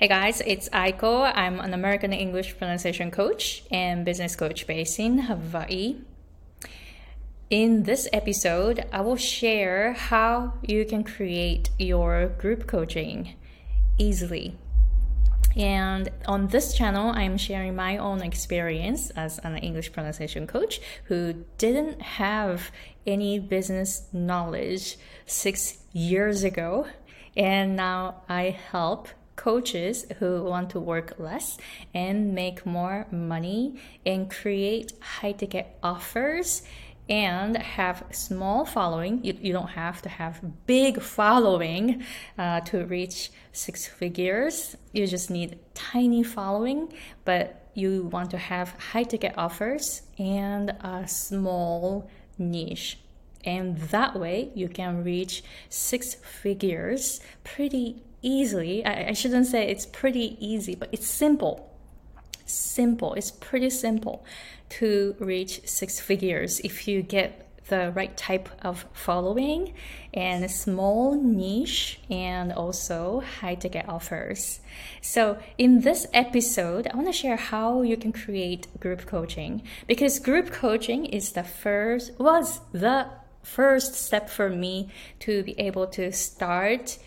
[0.00, 1.30] Hey guys, it's Aiko.
[1.34, 5.96] I'm an American English pronunciation coach and business coach based in Hawaii.
[7.50, 13.34] In this episode, I will share how you can create your group coaching
[13.98, 14.56] easily.
[15.54, 21.44] And on this channel, I'm sharing my own experience as an English pronunciation coach who
[21.58, 22.70] didn't have
[23.06, 24.96] any business knowledge
[25.26, 26.86] six years ago.
[27.36, 29.08] And now I help
[29.40, 31.56] coaches who want to work less
[31.94, 36.62] and make more money and create high ticket offers
[37.08, 39.24] and have small following.
[39.24, 42.04] You, you don't have to have big following
[42.36, 44.76] uh, to reach six figures.
[44.92, 46.92] You just need tiny following
[47.24, 52.98] but you want to have high ticket offers and a small niche.
[53.42, 58.84] And that way you can reach six figures pretty easily.
[58.84, 61.74] I, I shouldn't say it's pretty easy, but it's simple.
[62.46, 63.14] Simple.
[63.14, 64.24] It's pretty simple
[64.70, 69.72] to reach six figures if you get the right type of following
[70.12, 74.60] and a small niche and also high ticket offers.
[75.00, 80.18] So, in this episode, I want to share how you can create group coaching because
[80.18, 83.06] group coaching is the first was the
[83.42, 84.90] first step for me
[85.20, 86.98] to be able to start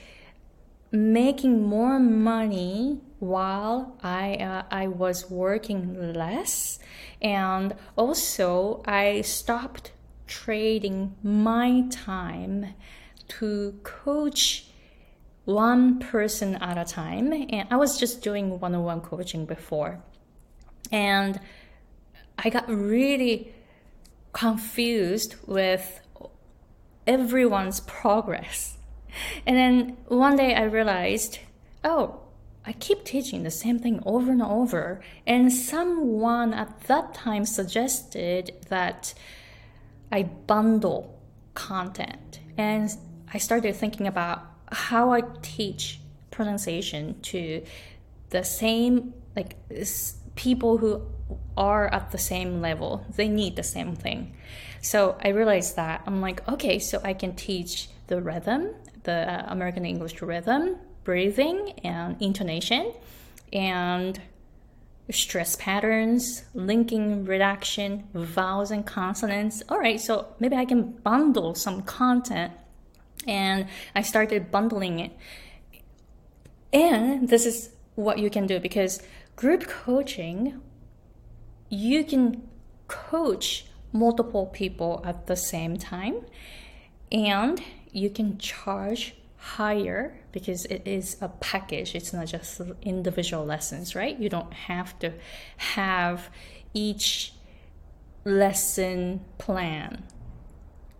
[0.94, 6.78] making more money while I uh, I was working less,
[7.22, 9.92] and also I stopped
[10.28, 12.76] trading my time
[13.40, 14.68] to coach
[15.46, 20.00] one person at a time, and I was just doing one-on-one coaching before,
[20.92, 21.40] and
[22.38, 23.54] I got really
[24.32, 26.02] confused with
[27.08, 28.78] everyone's progress
[29.46, 31.40] and then one day I realized,
[31.84, 32.20] oh,
[32.66, 35.02] I keep teaching the same thing over and over.
[35.28, 39.14] And someone at that time suggested that
[40.12, 41.20] I bundle
[41.54, 42.40] content.
[42.58, 42.90] And
[43.34, 46.00] I started thinking about how I teach
[46.32, 47.64] pronunciation to
[48.30, 49.58] the same, like,
[50.36, 51.02] people who
[51.58, 53.06] are at the same level.
[53.16, 54.36] They need the same thing.
[54.82, 59.86] So I realized that I'm like, okay, so I can teach the rhythm the American
[59.86, 62.94] English rhythm, breathing, and intonation,
[63.52, 64.20] and
[65.12, 69.62] stress patterns, linking reduction, vowels and consonants.
[69.70, 72.54] All right, so maybe I can bundle some content.
[73.28, 75.12] And I started bundling it.
[76.72, 79.02] And this is what you can do because
[79.36, 80.62] group coaching,
[81.70, 82.48] you can
[82.88, 86.26] coach multiple people at the same time.
[87.12, 87.62] And
[87.94, 91.96] you can charge higher because it is a package.
[91.96, 94.18] It's not just individual lessons right?
[94.18, 95.14] You don't have to
[95.58, 96.30] have
[96.74, 97.34] each
[98.26, 100.04] lesson plan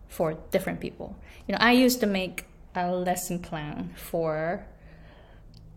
[0.08, 1.16] for different people.
[1.46, 4.66] You know i used to make a lesson plan for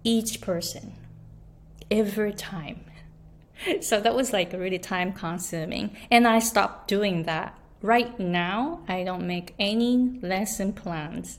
[0.03, 0.93] each person
[1.89, 2.81] every time.
[3.81, 9.03] So that was like really time consuming and i stopped doing that Right now, I
[9.03, 11.37] don't make any lesson plans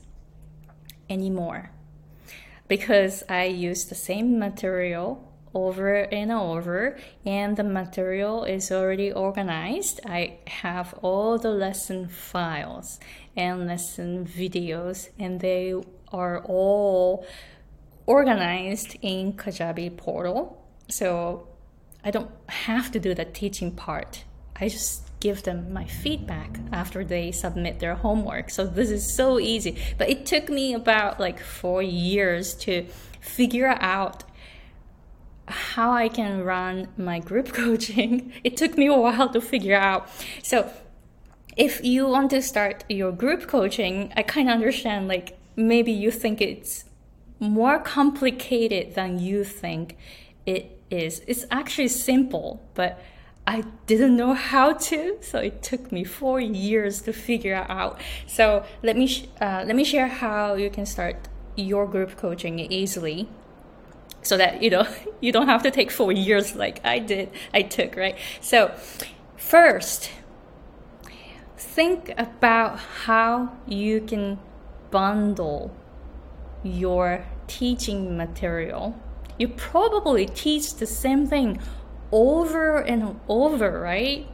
[1.09, 1.71] anymore
[2.69, 9.99] because I use the same material over and over and the material is already organized.
[10.05, 12.99] I have all the lesson files
[13.35, 15.73] and lesson videos and they
[16.13, 17.25] are all
[18.05, 20.65] organized in Kajabi portal.
[20.87, 21.47] So
[22.03, 24.23] I don't have to do the teaching part.
[24.55, 28.49] I just give them my feedback after they submit their homework.
[28.49, 29.77] So this is so easy.
[29.97, 32.85] But it took me about like four years to
[33.19, 34.23] figure out
[35.47, 38.31] how I can run my group coaching.
[38.43, 40.07] It took me a while to figure out.
[40.43, 40.71] So
[41.57, 46.11] if you want to start your group coaching, I kind of understand like maybe you
[46.11, 46.85] think it's
[47.39, 49.97] more complicated than you think
[50.45, 51.21] it is.
[51.27, 53.01] It's actually simple, but
[53.49, 57.99] I didn't know how to, so it took me four years to figure out.
[58.27, 61.15] So let me sh- uh, let me share how you can start
[61.55, 63.27] your group coaching easily,
[64.21, 64.85] so that you know
[65.19, 67.31] you don't have to take four years like I did.
[67.51, 68.15] I took right.
[68.39, 68.71] So
[69.35, 70.11] first,
[71.57, 74.37] think about how you can
[74.91, 75.75] bundle
[76.61, 78.95] your teaching material.
[79.39, 81.59] You probably teach the same thing
[82.11, 84.27] over and over, right?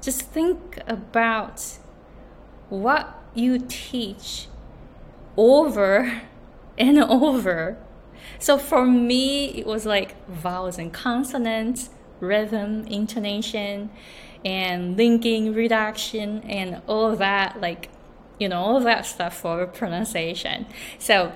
[0.00, 1.78] Just think about
[2.68, 4.48] what you teach
[5.36, 6.22] over
[6.78, 7.76] and over.
[8.38, 11.90] So for me, it was like vowels and consonants,
[12.20, 13.90] rhythm, intonation,
[14.44, 17.88] and linking, reduction, and all that, like,
[18.38, 20.66] you know, all that stuff for pronunciation.
[20.98, 21.32] So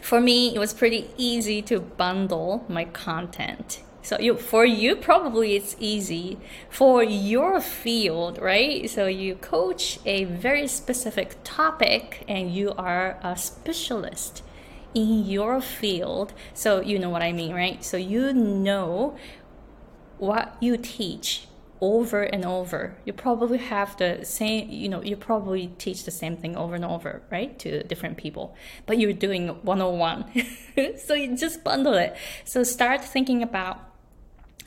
[0.00, 3.82] for me, it was pretty easy to bundle my content.
[4.02, 6.38] So you, for you, probably it's easy.
[6.70, 8.88] For your field, right?
[8.88, 14.42] So you coach a very specific topic and you are a specialist
[14.94, 16.32] in your field.
[16.54, 17.84] So you know what I mean, right?
[17.84, 19.16] So you know
[20.18, 21.46] what you teach
[21.80, 22.96] over and over.
[23.04, 26.84] You probably have the same, you know, you probably teach the same thing over and
[26.84, 28.54] over, right, to different people,
[28.86, 30.24] but you're doing 101.
[30.98, 32.16] so you just bundle it.
[32.44, 33.89] So start thinking about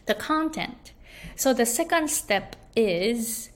[0.05, 0.93] the content.
[1.35, 3.49] So the second step is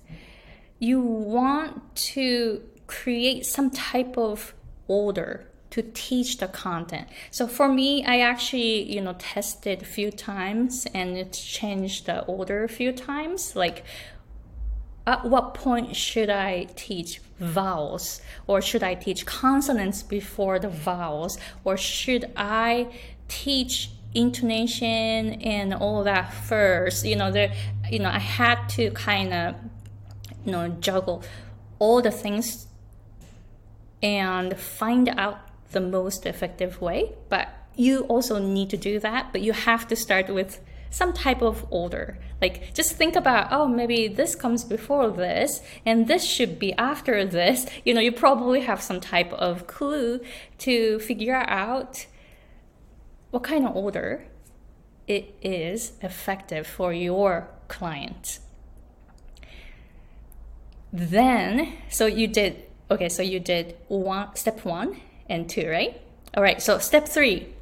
[0.79, 4.53] you want to create some type of
[4.87, 7.07] order to teach the content.
[7.29, 12.23] So for me, I actually, you know, tested a few times and it changed the
[12.23, 13.55] order a few times.
[13.55, 13.83] Like,
[15.05, 21.37] at what point should I teach vowels or should I teach consonants before the vowels
[21.63, 22.87] or should I
[23.27, 27.53] teach intonation and all that first you know there
[27.89, 29.55] you know I had to kind of
[30.45, 31.23] you know juggle
[31.79, 32.67] all the things
[34.01, 35.39] and find out
[35.71, 37.13] the most effective way.
[37.29, 41.41] But you also need to do that, but you have to start with some type
[41.41, 42.17] of order.
[42.41, 47.25] Like just think about, oh, maybe this comes before this and this should be after
[47.25, 47.65] this.
[47.83, 50.21] You know, you probably have some type of clue
[50.59, 52.05] to figure out
[53.31, 54.25] what kind of order
[55.07, 58.39] it is effective for your client.
[60.91, 66.01] Then, so you did, okay, so you did one, step one, and two, right?
[66.35, 67.53] All right, so step three.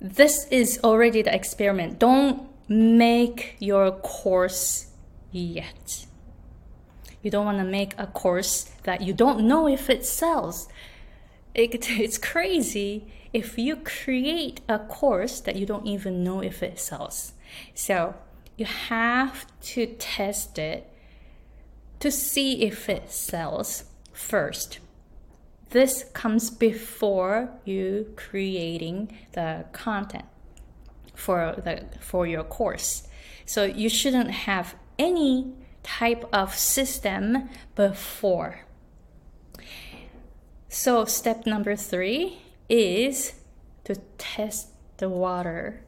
[0.00, 1.98] This is already the experiment.
[1.98, 4.86] Don't make your course
[5.30, 6.06] yet.
[7.22, 10.68] You don't want to make a course that you don't know if it sells.
[11.54, 16.78] It, it's crazy if you create a course that you don't even know if it
[16.78, 17.32] sells.
[17.74, 18.14] So
[18.56, 20.92] you have to test it
[22.00, 24.78] to see if it sells first.
[25.70, 30.24] This comes before you creating the content
[31.14, 33.06] for the for your course.
[33.46, 35.52] So you shouldn't have any
[35.82, 38.66] type of system before.
[40.72, 42.38] So step number 3
[42.68, 43.34] is
[43.82, 44.68] to test
[44.98, 45.80] the water.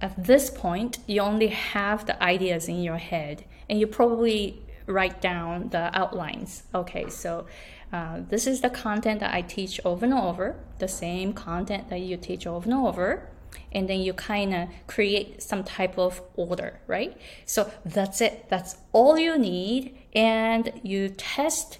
[0.00, 5.20] At this point, you only have the ideas in your head and you probably write
[5.20, 6.62] down the outlines.
[6.74, 7.46] Okay, so
[7.92, 12.00] uh, this is the content that I teach over and over, the same content that
[12.00, 13.28] you teach over and over.
[13.72, 17.14] And then you kind of create some type of order, right?
[17.44, 18.46] So that's it.
[18.48, 19.98] That's all you need.
[20.14, 21.78] And you test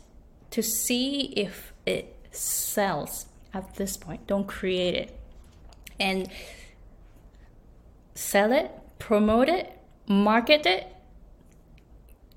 [0.51, 4.27] to see if it sells at this point.
[4.27, 5.21] Don't create it.
[5.99, 6.29] And
[8.15, 10.93] sell it, promote it, market it,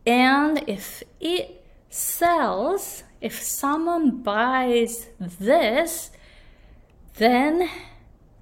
[0.05, 6.11] and if it sells, if someone buys this,
[7.17, 7.69] then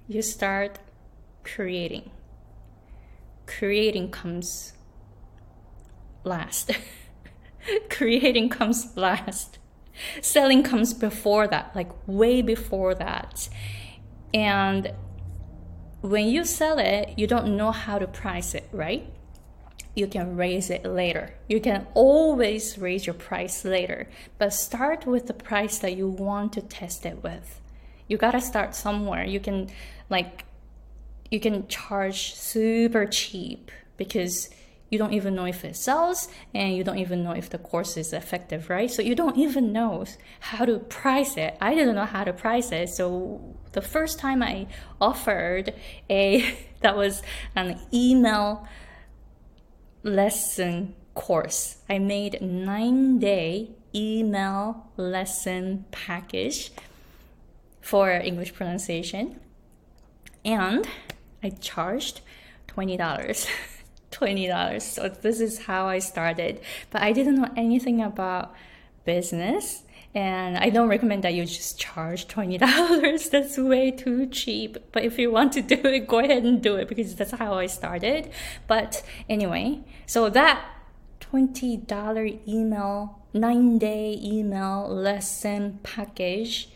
[0.06, 0.78] you start
[1.44, 2.10] creating.
[3.46, 4.72] Creating comes
[6.24, 6.70] last.
[7.90, 9.58] creating comes last.
[10.20, 13.48] Selling comes before that, like way before that.
[14.32, 14.92] And
[16.00, 19.10] when you sell it, you don't know how to price it, right?
[19.98, 21.34] you can raise it later.
[21.48, 26.52] You can always raise your price later, but start with the price that you want
[26.52, 27.60] to test it with.
[28.06, 29.24] You gotta start somewhere.
[29.24, 29.68] You can,
[30.08, 30.44] like,
[31.30, 34.50] you can charge super cheap because
[34.90, 37.96] you don't even know if it sells and you don't even know if the course
[37.96, 38.90] is effective, right?
[38.90, 40.06] So you don't even know
[40.40, 41.56] how to price it.
[41.60, 42.88] I didn't know how to price it.
[42.88, 44.66] So the first time I
[45.00, 45.74] offered
[46.08, 47.22] a, that was
[47.54, 48.66] an email
[50.02, 51.78] lesson course.
[51.88, 56.70] I made nine day email lesson package
[57.80, 59.40] for English pronunciation,
[60.44, 60.86] and
[61.42, 62.20] I charged
[62.68, 62.96] twenty
[64.18, 64.20] dollars.
[64.20, 64.84] twenty dollars.
[64.84, 66.60] So this is how I started,
[66.90, 68.52] but I didn't know anything about
[69.04, 69.84] business.
[70.14, 73.30] And I don't recommend that you just charge $20.
[73.34, 74.78] That's way too cheap.
[74.90, 77.52] But if you want to do it, go ahead and do it because that's how
[77.54, 78.30] I started.
[78.66, 80.64] But anyway, so that
[81.20, 86.70] $20 email, nine day email lesson package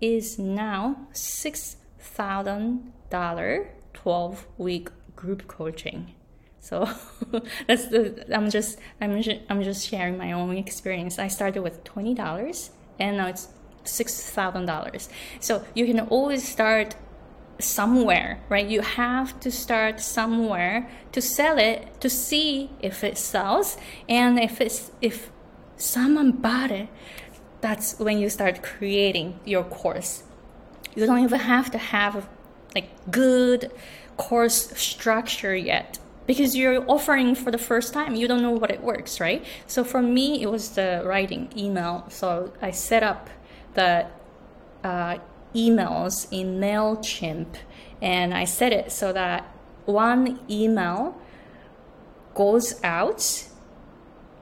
[0.00, 6.14] is now $6,000 12 week group coaching.
[6.60, 6.88] So
[7.66, 11.18] that's the I'm just I'm just, I'm just sharing my own experience.
[11.18, 13.48] I started with $20 and now it's
[13.84, 15.08] $6,000.
[15.40, 16.94] So you can always start
[17.58, 18.66] somewhere, right?
[18.66, 23.76] You have to start somewhere to sell it to see if it sells
[24.08, 25.30] and if it's if
[25.76, 26.88] someone bought it,
[27.60, 30.22] that's when you start creating your course.
[30.94, 32.28] You don't even have to have
[32.74, 33.72] like good
[34.16, 38.80] course structure yet because you're offering for the first time you don't know what it
[38.80, 39.44] works right?
[39.66, 42.04] So for me it was the writing email.
[42.08, 43.28] So i set up
[43.74, 44.06] the
[44.84, 45.18] uh,
[45.54, 47.56] emails in mailchimp
[48.00, 49.42] and i set it so that
[49.86, 51.20] one email
[52.34, 53.48] goes out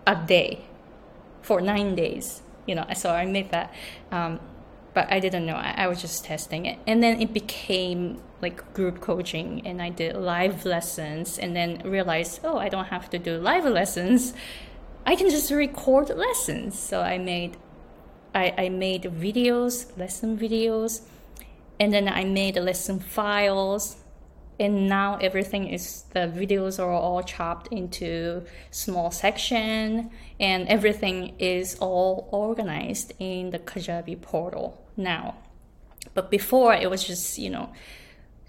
[0.06, 0.66] a day
[1.42, 3.72] for nine days you know so i made that
[4.10, 4.40] um,
[4.96, 5.54] but i didn't know.
[5.54, 6.78] I, I was just testing it.
[6.86, 12.40] And then it became like group coaching and i did live lessons and then realized
[12.44, 14.34] oh i don't have to do live lessons.
[15.08, 16.78] I can just record lessons.
[16.78, 17.56] So i made
[18.34, 21.02] i, I made videos lesson videos
[21.78, 23.96] and then i made lesson files
[24.58, 31.76] and now everything is the videos are all chopped into small section and everything is
[31.78, 35.36] all organized in the kajabi portal now.
[36.14, 37.70] But before it was just you know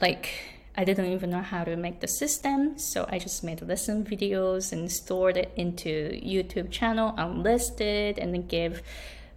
[0.01, 0.29] like
[0.75, 4.71] I didn't even know how to make the system, so I just made lesson videos
[4.71, 5.89] and stored it into
[6.23, 8.83] YouTube channel unlisted and then give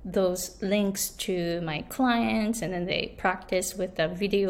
[0.05, 4.49] those links to my clients and then they practice with the videos